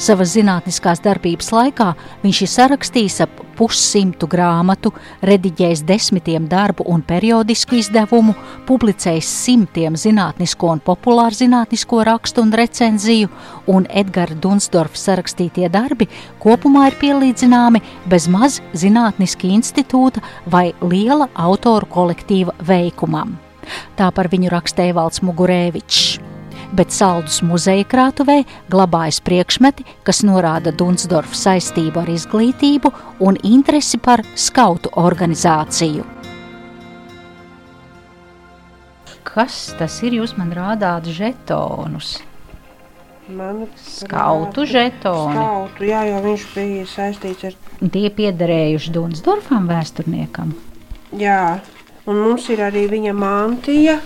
Savas 0.01 0.35
zinātniskās 0.35 1.01
darbības 1.03 1.51
laikā 1.53 1.93
viņš 2.23 2.41
ir 2.45 2.51
sarakstījis 2.55 3.21
ap 3.25 3.41
pussimtu 3.57 4.25
grāmatu, 4.31 4.89
rediģējis 5.25 5.83
desmitiem 5.85 6.47
darbu 6.49 6.85
un 6.89 7.03
periodisku 7.05 7.77
izdevumu, 7.77 8.33
publicējis 8.65 9.29
simtiem 9.43 9.97
zinātnisko 9.99 10.71
un 10.75 10.81
populāru 10.81 11.37
zinātnisko 11.37 12.01
rakstu 12.07 12.45
un 12.45 12.55
recenziju, 12.57 13.29
un 13.69 13.85
Edgara 13.89 14.37
Dunsdorfa 14.41 14.97
sarakstītie 14.97 15.69
darbi 15.69 16.09
kopumā 16.41 16.87
ir 16.89 16.97
pielīdzināmi 17.03 17.83
bez 18.09 18.27
maz 18.31 18.61
zinātniska 18.73 19.49
institūta 19.51 20.23
vai 20.49 20.71
liela 20.81 21.29
autoru 21.35 21.89
kolektīva 21.91 22.57
veikumam. 22.65 23.37
Tā 23.95 24.09
par 24.15 24.31
viņu 24.31 24.49
rakstēja 24.49 24.97
Valds 24.97 25.21
Mugurēvičs 25.21 26.30
bet 26.77 26.93
Saldus 26.95 27.41
muzeja 27.45 27.85
krātuvē 27.87 28.41
glabājas 28.71 29.19
priekšmeti, 29.25 29.85
kas 30.07 30.23
norāda 30.27 30.71
Dunsdorfa 30.71 31.35
saistību 31.35 32.03
ar 32.03 32.15
izglītību 32.15 32.93
un 33.27 33.37
interesi 33.43 33.99
par 34.01 34.25
skautu 34.35 34.93
organizāciju. 34.99 36.21
kas 39.33 39.71
tas 39.79 39.95
ir? 40.05 40.17
Jūs 40.19 40.35
man 40.39 40.51
rādāt 40.55 41.07
žetonus. 41.11 42.19
Man 43.31 43.63
Skautu 43.79 44.65
žetoni. 44.67 45.37
Skautu, 45.37 45.85
jā, 45.87 46.01
jo 46.09 46.17
viņš 46.25 46.47
bija 46.55 46.87
saistīts 46.89 47.47
ar. 47.47 47.59
Tie 47.93 48.09
piederējuši 48.17 48.91
Dunsdorfam 48.95 49.69
vēsturniekam. 49.71 50.51
Jā, 51.15 51.61
un 52.09 52.19
mums 52.25 52.49
ir 52.51 52.63
arī 52.65 52.87
viņa 52.91 53.13
mantija. 53.15 54.01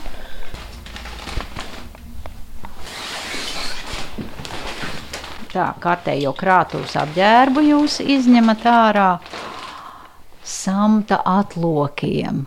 Tā 5.56 5.70
kārtējo 5.80 6.34
krātuves 6.36 6.98
apģērbu 7.00 7.62
jūs 7.64 8.02
izņemat 8.04 8.66
ārā 8.68 9.12
samta 10.44 11.22
atlokiem. 11.24 12.42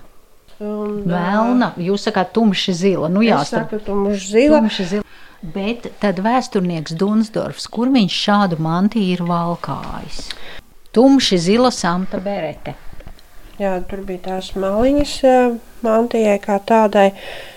Un, 0.58 0.98
Melna, 1.08 1.70
jūs 1.80 2.04
sakāt, 2.08 2.34
tumši 2.36 2.74
zila. 2.74 3.08
Nu, 3.08 3.22
jā, 3.24 3.38
saka, 3.48 3.78
tumši 3.86 4.26
zila. 4.34 4.60
Tumši 4.60 4.86
zila. 4.90 5.06
Bet 5.54 5.86
tad 6.02 6.18
vēsturnieks 6.20 6.96
Dunsdorfs, 6.98 7.68
kur 7.70 7.88
viņš 7.94 8.18
šādu 8.26 8.58
mantiju 8.60 9.14
ir 9.14 9.24
valkājis? 9.24 10.20
Tumši 10.92 11.38
zila 11.46 11.70
samta 11.72 12.20
berete. 12.20 12.74
Jā, 13.58 13.72
tur 13.88 14.04
bija 14.06 14.26
tās 14.26 14.52
maliņas 14.58 15.16
eh, 15.26 15.56
mantijai 15.86 16.36
kā 16.42 16.60
tādai 16.60 17.08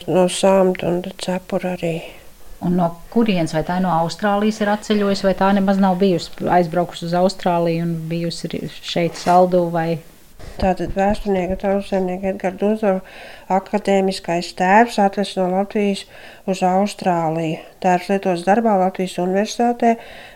no 0.08 0.30
samta 0.32 0.94
un 0.94 1.04
cepura 1.22 1.76
arī. 1.76 2.21
Un 2.62 2.78
no 2.78 2.92
kurienes, 3.10 3.56
vai 3.58 3.64
tā 3.66 3.80
no 3.82 3.90
Austrālijas 4.04 4.62
ir 4.62 4.70
atceļojusi, 4.70 5.26
vai 5.26 5.34
tā 5.40 5.50
nemaz 5.58 5.82
nav 5.82 5.98
bijusi 6.02 6.46
aizbraukusi 6.46 7.08
uz 7.08 7.18
Austrāliju 7.18 7.88
un 7.88 7.96
bijusi 8.12 8.68
šeit 8.86 9.18
saldu 9.18 9.66
vai 9.74 9.90
Tātad 10.62 10.92
vēsturnieka 10.94 11.56
tautsēmnieka 11.62 12.34
Edgara 12.34 12.58
Duzora 12.60 13.00
akadēmiskais 13.56 14.52
tēvs 14.60 15.00
atvests 15.02 15.40
no 15.40 15.48
Latvijas 15.54 16.04
uz 16.50 16.64
Austrāliju. 16.68 17.62
Tēvs 17.82 18.10
lietos 18.12 18.44
darbā 18.46 18.76
Latvijas 18.82 19.18
Universitātē, 19.24 19.96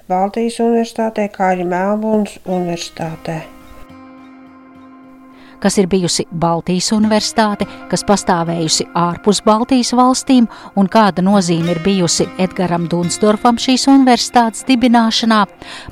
Baltijas 0.09 0.61
Universitātē, 0.63 1.27
kā 1.35 1.51
arī 1.55 1.67
Melburnas 1.69 2.39
Universitātē. 2.45 3.41
Kas 5.59 5.77
ir 5.81 5.87
bijusi 5.91 6.27
Baltijas 6.31 6.91
universitāte, 6.95 7.67
kas 7.89 8.05
pastāvējusi 8.07 8.87
ārpus 8.95 9.41
Baltijas 9.45 9.93
valstīm, 9.97 10.47
un 10.75 10.89
kāda 10.91 11.23
nozīme 11.25 11.75
ir 11.75 11.81
bijusi 11.85 12.27
Edgaram 12.41 12.87
Dunsdorfam 12.91 13.59
šīs 13.61 13.87
universitātes 13.91 14.65
dibināšanā. 14.69 15.43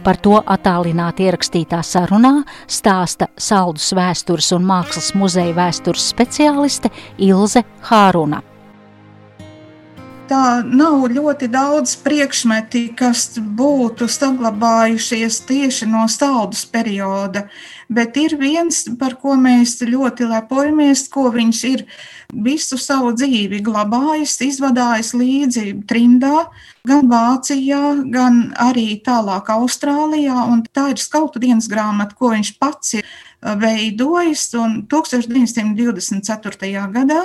Par 0.04 0.22
to 0.22 0.40
attālināti 0.44 1.28
ierakstītā 1.28 1.82
sarunā 1.84 2.40
stāsta 2.68 3.32
Saldus 3.38 3.92
vēstures 3.98 4.54
un 4.56 4.66
mākslas 4.70 5.14
muzeja 5.18 5.56
vēstures 5.58 6.10
speciāliste 6.14 6.94
Ilze 7.18 7.66
Hāruna. 7.90 8.53
Tā 10.34 10.64
nav 10.66 11.04
ļoti 11.14 11.46
daudz 11.54 11.92
priekšmeti, 12.02 12.80
kas 12.98 13.36
būtu 13.38 14.08
saglabājušies 14.10 15.36
tieši 15.46 15.86
no 15.92 16.08
saldus 16.10 16.64
perioda, 16.74 17.44
bet 17.86 18.18
ir 18.18 18.34
viens, 18.40 18.80
par 18.98 19.14
ko 19.22 19.36
mēs 19.38 19.76
ļoti 19.86 20.26
lepojamies, 20.32 21.04
ko 21.14 21.28
viņš 21.36 21.60
ir 21.70 21.86
visu 22.48 22.80
savu 22.82 23.12
dzīvi 23.14 23.62
glabājis, 23.68 24.40
izvadājis 24.48 25.14
līdzi 25.20 25.76
trimdā, 25.92 26.48
gan 26.90 27.14
Vācijā, 27.14 27.84
gan 28.18 28.42
arī 28.58 28.88
tālāk 29.06 29.54
Austrālijā, 29.54 30.48
un 30.50 30.66
tā 30.66 30.90
ir 30.96 31.04
skautu 31.04 31.44
dienas 31.46 31.70
grāmata, 31.70 32.18
ko 32.18 32.34
viņš 32.34 32.56
pats 32.58 32.98
ir 33.04 33.16
veidojis, 33.68 34.50
un 34.58 34.82
1924. 34.90 36.76
gadā, 36.98 37.24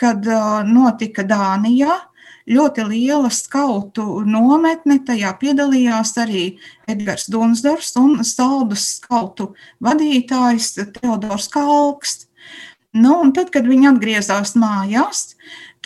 kad 0.00 0.24
notika 0.66 1.22
Dānijā, 1.22 2.09
ļoti 2.50 2.86
liela 2.88 3.30
skautu 3.32 4.22
nometne. 4.26 4.98
Tajā 5.06 5.32
piedalījās 5.40 6.16
arī 6.20 6.44
Edgars 6.90 7.28
Dunsdors 7.30 7.94
un 8.00 8.24
saldus 8.26 8.96
skautu 8.98 9.52
vadītājs 9.84 10.74
Teodors 10.98 11.48
Kalksts. 11.52 12.26
Nu, 12.90 13.20
tad, 13.30 13.52
kad 13.54 13.68
viņi 13.70 13.86
atgriezās 13.92 14.56
mājās, 14.58 15.36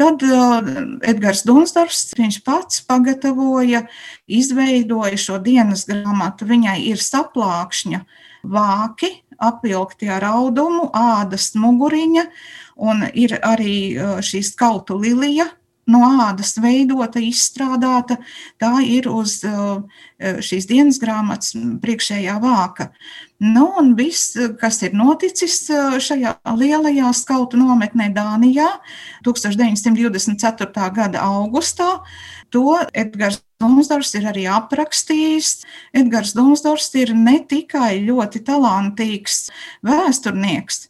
tad 0.01 0.23
uh, 0.25 0.65
Edgars 1.05 1.43
Dunsdors 1.45 2.15
pats 2.47 2.81
pagatavoja, 2.89 3.83
izveidoja 4.25 5.19
šo 5.21 5.37
dienas 5.45 5.85
grāmatu. 5.91 6.49
Viņai 6.49 6.79
ir 6.89 7.03
saplākšņa 7.05 8.01
vāki, 8.49 9.11
apvilkti 9.37 10.09
ar 10.09 10.25
audumu, 10.31 10.89
ādas 10.97 11.51
muguriņa, 11.61 12.25
un 12.89 13.05
ir 13.13 13.37
arī 13.43 13.77
uh, 13.99 14.17
šī 14.25 14.41
skautu 14.49 14.97
lilija, 14.97 15.51
no 15.91 16.01
ādas 16.25 16.55
veidota, 16.61 17.21
izstrādāta. 17.23 18.19
Tā 18.61 18.73
ir 18.87 19.09
uz 19.11 19.41
uh, 19.49 19.85
šīs 20.19 20.69
dienas 20.71 21.01
grāmatas 21.03 21.55
priekšējā 21.83 22.39
vāka. 22.43 22.91
Nu, 23.45 23.67
un 23.81 23.93
viss, 23.99 24.37
kas 24.61 24.81
ir 24.87 24.95
noticis 24.97 25.59
uh, 25.73 25.99
šajā 26.01 26.37
lielajā 26.57 27.11
skautu 27.17 27.61
nometnē 27.61 28.09
Dānijā 28.15 28.71
1924. 29.27 30.71
gada 30.95 31.27
augustā, 31.27 31.91
to 32.55 32.79
Edgars 32.95 33.43
Dunsdors 33.63 34.11
ir 34.19 34.27
arī 34.29 34.45
aprakstījis. 34.51 35.51
Edgars 35.97 36.35
Dunsdors 36.37 36.89
ir 37.01 37.15
ne 37.17 37.39
tikai 37.49 38.03
ļoti 38.05 38.43
talantīgs 38.47 39.49
vēsturnieks, 39.87 40.89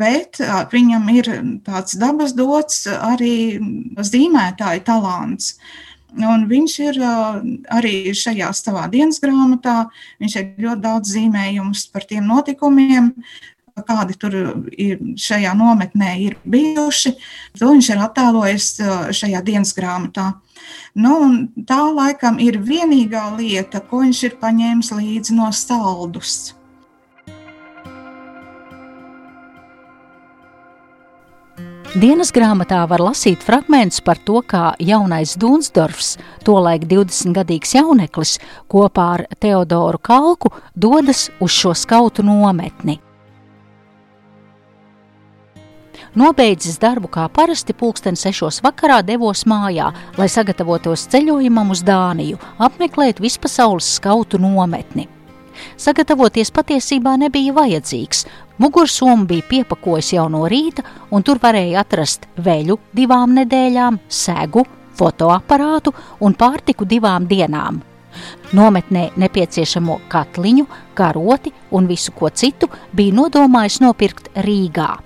bet 0.00 0.40
viņam 0.72 1.12
ir 1.14 1.30
tāds 1.66 1.98
dabas 2.00 2.34
dots 2.38 2.86
arī 2.90 3.60
zīmētāja 3.98 4.84
talants. 4.88 5.54
Un 6.18 6.46
viņš 6.48 6.74
ir 6.86 6.98
arī 7.04 7.94
šajā 8.16 8.48
savā 8.56 8.86
dienas 8.90 9.20
grāmatā, 9.20 9.90
viņš 10.22 10.36
ir 10.40 10.46
ļoti 10.64 10.84
daudz 10.86 11.12
zīmējumus 11.12 11.84
par 11.92 12.08
tiem 12.08 12.24
notikumiem, 12.30 13.12
kādi 13.86 14.16
tur 14.18 14.34
ir 14.72 15.00
šajā 15.18 15.54
nometnē 15.58 16.12
ir 16.24 16.36
bijuši. 16.48 17.14
To 17.60 17.72
viņš 17.72 17.90
ir 17.94 18.04
attēlojis 18.04 18.68
ā, 18.80 18.98
šajā 19.14 19.42
dienas 19.46 19.74
grāmatā. 19.76 20.32
Nu, 20.98 21.16
tā 21.68 21.80
laikam 21.94 22.38
ir 22.42 22.60
vienīgā 22.64 23.28
lieta, 23.38 23.80
ko 23.80 24.04
viņš 24.04 24.22
ir 24.28 24.38
paņēmis 24.42 24.94
līdzi 24.98 25.38
no 25.38 25.50
saldus. 25.54 26.38
Dienas 31.96 32.28
grāmatā 32.36 32.82
var 32.84 33.00
lasīt 33.00 33.40
fragmentus 33.40 34.02
par 34.04 34.18
to, 34.20 34.42
kā 34.44 34.74
jaunais 34.76 35.32
Dunsdorfs, 35.40 36.18
tolaik 36.44 36.84
20-gadīgs 36.84 37.72
jauneklis, 37.78 38.34
kopā 38.68 39.06
ar 39.16 39.24
Teodoru 39.40 39.96
Kalku 39.96 40.52
dodas 40.76 41.30
uz 41.40 41.56
šo 41.56 41.72
skautu 41.72 42.26
nometni. 42.28 43.00
Nobeidzis 46.18 46.80
darbu 46.82 47.06
kā 47.14 47.28
parasti, 47.30 47.74
pulksten 47.76 48.16
sešos 48.18 48.58
vakarā 48.64 48.96
devos 49.06 49.44
mājā, 49.46 49.92
lai 50.18 50.26
sagatavotos 50.32 51.04
ceļojumam 51.12 51.70
uz 51.70 51.84
Dāniju, 51.86 52.40
apmeklēt 52.58 53.20
vispasaules 53.22 53.86
skautu 53.98 54.40
nometni. 54.42 55.06
Sagatavoties 55.78 56.50
patiesībā 56.54 57.14
nebija 57.22 57.54
vajadzīgs. 57.54 58.24
Mugursomu 58.58 59.28
bija 59.30 59.46
piepakojis 59.52 60.12
jau 60.16 60.26
no 60.32 60.42
rīta, 60.50 60.82
un 61.14 61.22
tur 61.22 61.38
varēja 61.42 61.84
atrast 61.84 62.26
veļu 62.34 62.80
divām 62.98 63.36
nedēļām, 63.38 64.02
segu, 64.08 64.64
fotoaparātu 64.98 65.94
un 66.18 66.34
pārtiku 66.34 66.88
divām 66.88 67.30
dienām. 67.30 67.82
Nometnē 68.58 69.10
nepieciešamo 69.22 70.00
katliņu, 70.10 70.66
karoti 70.98 71.54
un 71.70 71.86
visu 71.86 72.16
ko 72.16 72.32
citu 72.34 72.66
bija 72.90 73.20
nodomājis 73.20 73.84
nopirkt 73.84 74.32
Rīgā. 74.34 74.96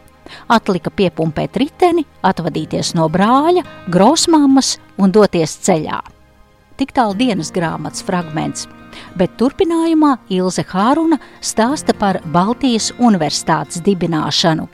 Atlika 0.52 0.90
piepumpēt 0.90 1.56
riteni, 1.60 2.04
atvadīties 2.22 2.94
no 2.98 3.08
brāļa, 3.12 3.64
grosmāmas 3.92 4.76
un 4.98 5.14
doties 5.14 5.56
ceļā. 5.66 6.02
Tik 6.80 6.94
tālu 6.96 7.16
dienas 7.18 7.52
grāmatas 7.54 8.04
fragments, 8.06 8.68
bet 9.16 9.34
turpinājumā 9.40 10.16
Ilze 10.32 10.64
Hāruna 10.68 11.18
stāsta 11.40 11.94
par 11.96 12.20
Baltijas 12.32 12.92
Universitātes 12.98 13.82
dibināšanu. 13.84 14.68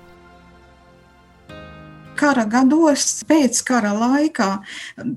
Kara 2.18 2.48
gados, 2.50 3.20
pēc 3.28 3.60
kara 3.62 3.92
laikā, 3.94 4.48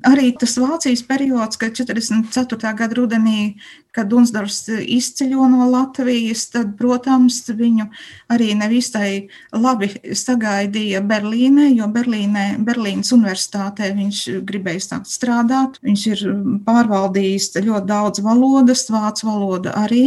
arī 0.05 0.35
tas 0.37 0.53
Vācijas 0.61 1.01
periods, 1.07 1.57
kad 1.57 1.73
44. 1.73 2.75
gada 2.77 2.97
rudenī, 2.97 3.55
kad 3.95 4.09
Dunsdors 4.11 4.63
izceļo 4.71 5.47
no 5.51 5.67
Latvijas, 5.71 6.45
tad, 6.53 6.75
protams, 6.79 7.41
viņu 7.51 7.87
arī 8.31 8.51
nevisai 8.59 9.11
labi 9.55 9.91
sagaidīja 10.15 11.03
Berlīnē, 11.07 11.67
jo 11.75 11.89
Berlīnē, 11.91 12.45
Berlīnas 12.63 13.11
universitātē 13.15 13.91
viņš 13.97 14.23
gribēja 14.47 14.85
sākt 14.87 15.11
strādāt. 15.11 15.81
Viņš 15.83 16.07
ir 16.13 16.25
pārvaldījis 16.67 17.51
ļoti 17.59 17.91
daudz 17.91 18.23
valodas, 18.23 18.87
vācu 18.91 19.27
valoda 19.27 19.75
arī. 19.83 20.05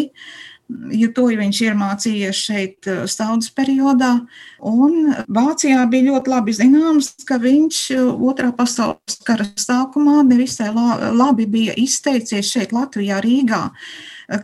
Jo 0.69 1.11
to 1.15 1.27
viņš 1.29 1.61
ir 1.65 1.77
mācījies 1.79 2.41
šeit 2.49 2.89
staudas 3.11 3.51
periodā. 3.55 4.15
Un 4.65 5.13
Vācijā 5.29 5.85
bija 5.91 6.09
ļoti 6.13 6.33
labi 6.33 6.57
zināms, 6.57 7.13
ka 7.29 7.39
viņš 7.43 7.83
otrā 8.15 8.51
pasaules 8.57 9.21
kara 9.27 9.47
sākumā 9.61 10.23
nevisai 10.29 10.71
labi 10.73 11.47
bija 11.51 11.77
izteicies 11.81 12.53
šeit 12.55 12.75
Latvijā, 12.77 13.21
Rīgā 13.25 13.69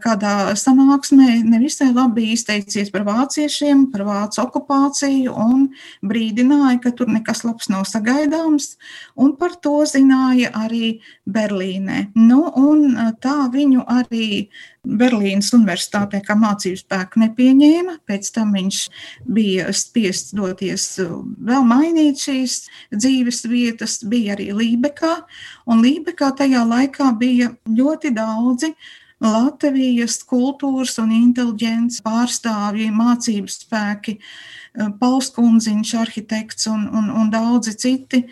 kādā 0.02 0.52
sanāksmē 0.58 1.40
nevisai 1.46 1.90
labi 1.94 2.30
izteicies 2.34 2.90
par 2.92 3.06
vāciešiem, 3.08 3.86
par 3.92 4.04
vācu 4.08 4.42
okupāciju 4.44 5.34
un 5.34 5.68
brīdināja, 6.06 6.80
ka 6.84 6.94
tur 6.96 7.10
nekas 7.12 7.44
labs 7.46 7.70
nav 7.72 7.86
sagaidāms, 7.88 8.74
un 9.16 9.36
par 9.40 9.56
to 9.62 9.80
zināja 9.88 10.52
arī 10.56 11.00
Berlīnē. 11.30 12.10
Nu, 12.18 12.42
un 12.56 13.16
tā 13.22 13.38
viņu 13.52 13.86
arī 13.88 14.48
Berlīnas 14.80 15.50
Universitātē 15.52 16.22
kā 16.24 16.34
mācību 16.40 16.80
spēku 16.80 17.20
nepieņēma. 17.20 17.98
Pēc 18.08 18.30
tam 18.32 18.54
viņš 18.56 18.78
bija 19.28 19.68
spiests 19.76 20.32
doties 20.36 20.86
vēl 21.00 21.66
mainīt 21.68 22.22
šīs 22.24 22.62
dzīves 22.94 23.44
vietas, 23.50 23.98
bija 24.00 24.38
arī 24.38 24.50
Lībekā. 24.56 25.12
Un 25.68 25.84
Lībekā 25.84 26.32
tajā 26.38 26.64
laikā 26.64 27.12
bija 27.20 27.52
ļoti 27.68 28.14
daudzi 28.16 28.72
Latvijas 29.20 30.20
kultūras 30.24 30.96
un 31.02 31.12
inteliģents 31.12 32.00
pārstāvji, 32.04 32.88
mācību 32.94 33.52
spēki, 33.52 34.16
Pauls 35.00 35.28
Kunziņš, 35.34 35.92
arhitekts 36.00 36.70
un, 36.70 36.86
un, 36.88 37.10
un 37.12 37.30
daudzi 37.32 37.76
citi. 37.76 38.24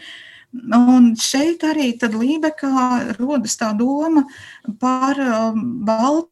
Un 0.73 1.11
šeit 1.21 1.61
arī 1.69 1.91
Lībekā 2.01 3.17
rodas 3.19 3.59
tā 3.61 3.75
doma 3.77 4.25
par 4.81 5.21
um, 5.21 5.61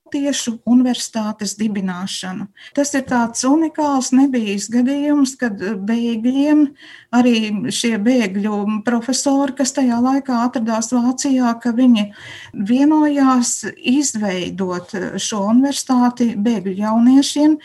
Baltiešu 0.06 0.60
universitātes 0.70 1.56
dibināšanu. 1.58 2.46
Tas 2.74 2.92
ir 2.94 3.02
tāds 3.10 3.42
unikāls, 3.42 4.12
nebijis 4.14 4.68
gadījums, 4.70 5.34
kad 5.40 5.58
bēgļiem, 5.58 6.62
arī 7.10 7.34
šie 7.74 7.96
bēgļu 7.98 8.84
profesori, 8.86 9.56
kas 9.58 9.74
tajā 9.74 9.98
laikā 9.98 10.44
atradās 10.44 10.92
Vācijā, 10.94 11.56
ka 11.58 11.74
viņi 11.74 12.12
vienojās 12.54 13.66
izveidot 13.74 14.94
šo 15.18 15.42
universitāti 15.50 16.36
bēgļu 16.38 16.78
jauniešiem, 16.84 17.58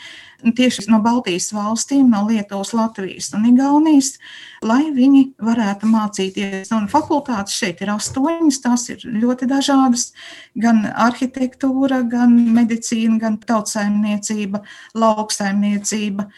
tieši 0.50 0.88
no 0.90 0.98
Baltijas 1.02 1.52
valstīm, 1.54 2.08
no 2.10 2.24
Lietuvas, 2.26 2.72
Latvijas 2.74 3.30
un 3.36 3.46
Igaunijas, 3.52 4.16
lai 4.64 4.90
viņi 4.94 5.22
varētu 5.42 5.90
mācīties. 5.90 6.72
Un 6.74 6.88
fakultātes 6.90 7.54
šeit 7.58 7.82
ir 7.84 7.92
astoņas, 7.94 8.58
tās 8.64 8.88
ir 8.90 9.04
ļoti 9.06 9.46
dažādas, 9.50 10.10
gan 10.58 10.82
arhitektūra, 10.90 12.02
gan 12.10 12.31
medicīna, 12.32 13.18
gan 13.22 13.38
tautsaimniecība, 13.46 14.62
lauksaimniecība. 14.98 16.28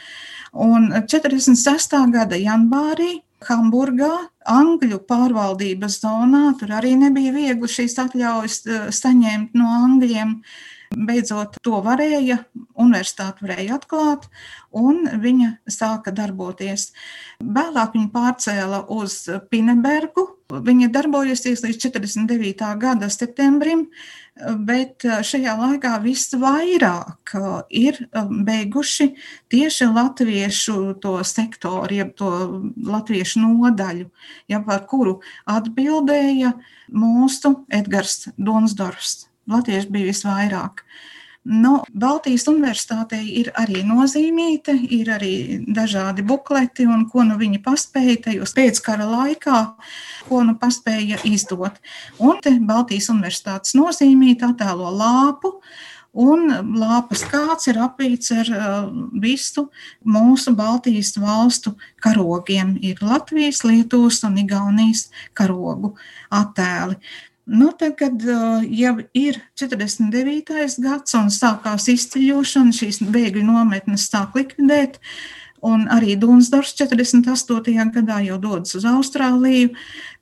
Un 0.64 0.90
46. 1.10 1.96
gada 2.14 2.38
janvārī 2.38 3.18
Hamburgā, 3.48 4.12
Angļu 4.48 5.00
pārvaldības 5.08 5.98
zonā, 6.02 6.44
tur 6.60 6.74
arī 6.76 6.94
nebija 7.00 7.32
viegli 7.34 7.68
šīs 7.70 7.96
atļaujas 8.02 8.60
eh, 8.66 8.86
saņemt 8.92 9.56
no 9.58 9.70
Angļiem. 9.80 10.38
Beidzot, 10.94 11.56
to 11.64 11.80
varēja, 11.82 12.36
universitāte 12.78 13.42
varēja 13.42 13.80
atklāt, 13.80 14.28
un 14.78 15.08
viņa 15.24 15.56
sāka 15.66 16.12
darboties. 16.14 16.92
Vēlāk 17.42 17.96
viņa 17.96 18.10
pārcēla 18.14 18.84
uz 18.94 19.24
Pinebergu. 19.50 20.28
Viņa 20.62 20.90
darbojusies 20.94 21.62
līdz 21.64 21.80
49. 21.88 22.66
gada 22.78 23.08
septembrim, 23.10 23.86
bet 24.66 25.02
šajā 25.02 25.54
laikā 25.58 25.94
visvairāk 26.02 27.34
ir 27.74 27.98
beiguši 28.46 29.08
tieši 29.50 29.88
latviešu 29.90 30.76
to 31.02 31.16
sektoru, 31.26 31.90
jeb 31.94 32.14
to 32.18 32.30
latviešu 32.86 33.42
nodaļu, 33.42 34.08
ja 34.50 34.62
par 34.66 34.86
kuru 34.90 35.20
atbildēja 35.50 36.54
mūsu 36.92 37.56
Edgars 37.72 38.28
Donsdorfs. 38.38 39.28
Latvieši 39.50 39.92
bija 39.92 40.12
visvairāk. 40.12 40.86
Nu, 41.44 41.82
Baltijas 41.92 42.46
universitātei 42.48 43.26
ir 43.42 43.50
arī 43.60 43.82
nozīmīta, 43.84 44.72
ir 44.96 45.10
arī 45.12 45.34
dažādi 45.76 46.24
bukleti, 46.24 46.86
un 46.88 47.02
ko 47.12 47.20
nu 47.28 47.36
viņi 47.36 47.60
paspēja 47.60 48.22
tajos 48.28 48.54
pēckara 48.56 49.04
laikā, 49.10 49.58
ko 50.30 50.40
nu 50.48 50.54
paspēja 50.56 51.18
izdot. 51.28 51.76
Un 52.16 52.40
te 52.40 52.54
Baltijas 52.56 53.10
universitātes 53.12 53.76
nozīmīta 53.76 54.54
attēlo 54.54 54.88
lāpu, 54.96 55.52
un 56.16 56.48
lāpas 56.80 57.26
kāds 57.28 57.68
ir 57.68 57.82
apīts 57.90 58.32
ar 58.32 58.48
uh, 58.54 58.88
visu 59.20 59.66
mūsu 60.00 60.56
Baltijas 60.56 61.12
valstu 61.20 61.74
karogiem. 62.00 62.78
Ir 62.80 63.04
Latvijas, 63.04 63.66
Lietuvas 63.68 64.22
un 64.24 64.40
Igaunijas 64.46 65.10
karogu 65.36 65.92
attēli. 66.32 66.96
Nu, 67.44 67.72
tad, 67.76 67.98
kad 68.00 68.22
jau 68.70 68.94
ir 69.12 69.38
49. 69.60 70.78
gads 70.80 71.16
un 71.18 71.28
sākās 71.28 71.90
izceļošana, 71.92 72.72
šīs 72.72 73.02
bēgļu 73.04 73.44
nometnes 73.44 74.06
sāk 74.08 74.38
likvidēt, 74.38 74.96
un 75.64 75.84
arī 75.92 76.16
Dunsdors 76.20 76.72
48. 76.78 77.84
gadā 77.92 78.22
jau 78.24 78.38
dodas 78.40 78.72
uz 78.78 78.86
Austrāliju, 78.88 79.74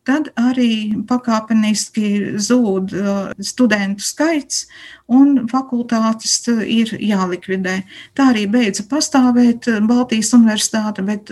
tad 0.02 0.32
arī 0.35 0.98
pakāpeniski 1.06 2.35
zūd 2.42 2.90
studentu 3.38 4.02
skaits 4.02 4.66
un 5.06 5.44
fakultātes 5.50 6.40
ir 6.66 6.90
jālikvidē. 6.98 7.78
Tā 8.18 8.32
arī 8.35 8.48
beidza 8.50 8.82
pastāvēt 8.90 9.70
Baltijas 9.87 10.35
universitāte, 10.35 11.06
bet 11.06 11.30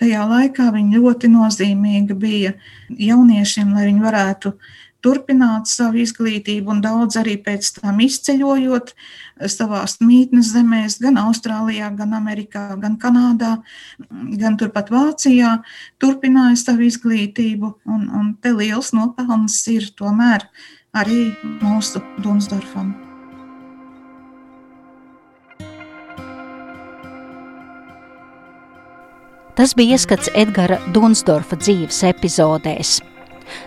tajā 0.00 0.28
laikā 0.28 0.68
viņa 0.76 1.00
ļoti 1.00 1.32
nozīmīga 1.32 2.16
bija 2.16 2.56
jauniešiem, 2.92 3.72
lai 3.72 3.88
viņi 3.88 4.04
varētu 4.04 4.58
turpināt 5.04 5.68
savu 5.68 6.00
izglītību, 6.02 6.72
un 6.72 6.80
daudz 6.84 7.18
arī 7.20 7.36
pēc 7.44 7.70
tam 7.78 8.00
izceļojot 8.04 8.94
savās 9.50 9.98
mītnes 10.00 10.52
zemēs, 10.54 10.98
gan 11.04 11.18
Austrālijā, 11.20 11.90
gan 11.98 12.16
Amerikā, 12.16 12.66
gan 12.80 12.96
Kanādā, 13.00 13.56
gan 14.40 14.58
turpat 14.60 14.92
Vācijā, 14.94 15.58
turpināja 16.02 16.56
savu 16.62 16.88
izglītību, 16.88 17.74
un, 17.84 18.06
un 18.08 18.34
te 18.40 18.54
liels 18.56 18.94
nopelns 18.96 19.60
ir 19.72 19.90
tomēr 19.98 20.48
arī 20.94 21.32
mūsu 21.60 22.02
Dunsdorfam. 22.22 22.94
Tas 29.54 29.70
bija 29.78 29.94
ieskats 29.94 30.32
Edgara 30.34 30.80
Dunsdorfa 30.90 31.54
dzīves 31.60 32.00
epizodēs. 32.08 32.98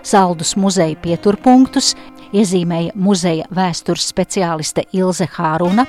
Saldus 0.06 0.56
muzeja 0.60 0.96
pieturpunktus 1.02 1.94
iezīmēja 2.36 2.96
muzeja 2.96 3.48
vēstures 3.54 4.08
speciāliste 4.12 4.84
Ilze 4.96 5.28
Hāruna, 5.38 5.86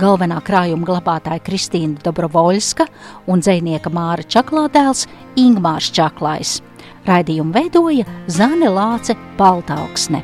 galvenā 0.00 0.40
krājuma 0.44 0.86
glabātāja 0.88 1.42
Kristīna 1.46 2.02
Dobrovoļska 2.04 2.86
un 3.32 3.42
dzēnieka 3.42 3.92
Māra 3.94 4.26
Čaklādēls 4.26 5.08
Ingmārs 5.40 5.90
Čaklājs. 5.94 6.60
Raidījumu 7.06 7.54
veidoja 7.56 8.06
Zane 8.30 8.70
Lāce 8.70 9.18
Paltauksne. 9.38 10.22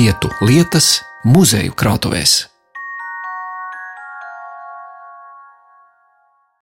Vietu, 0.00 0.30
lietas, 0.40 1.00
muzeju 1.28 1.74
krātuvēs. 1.76 2.49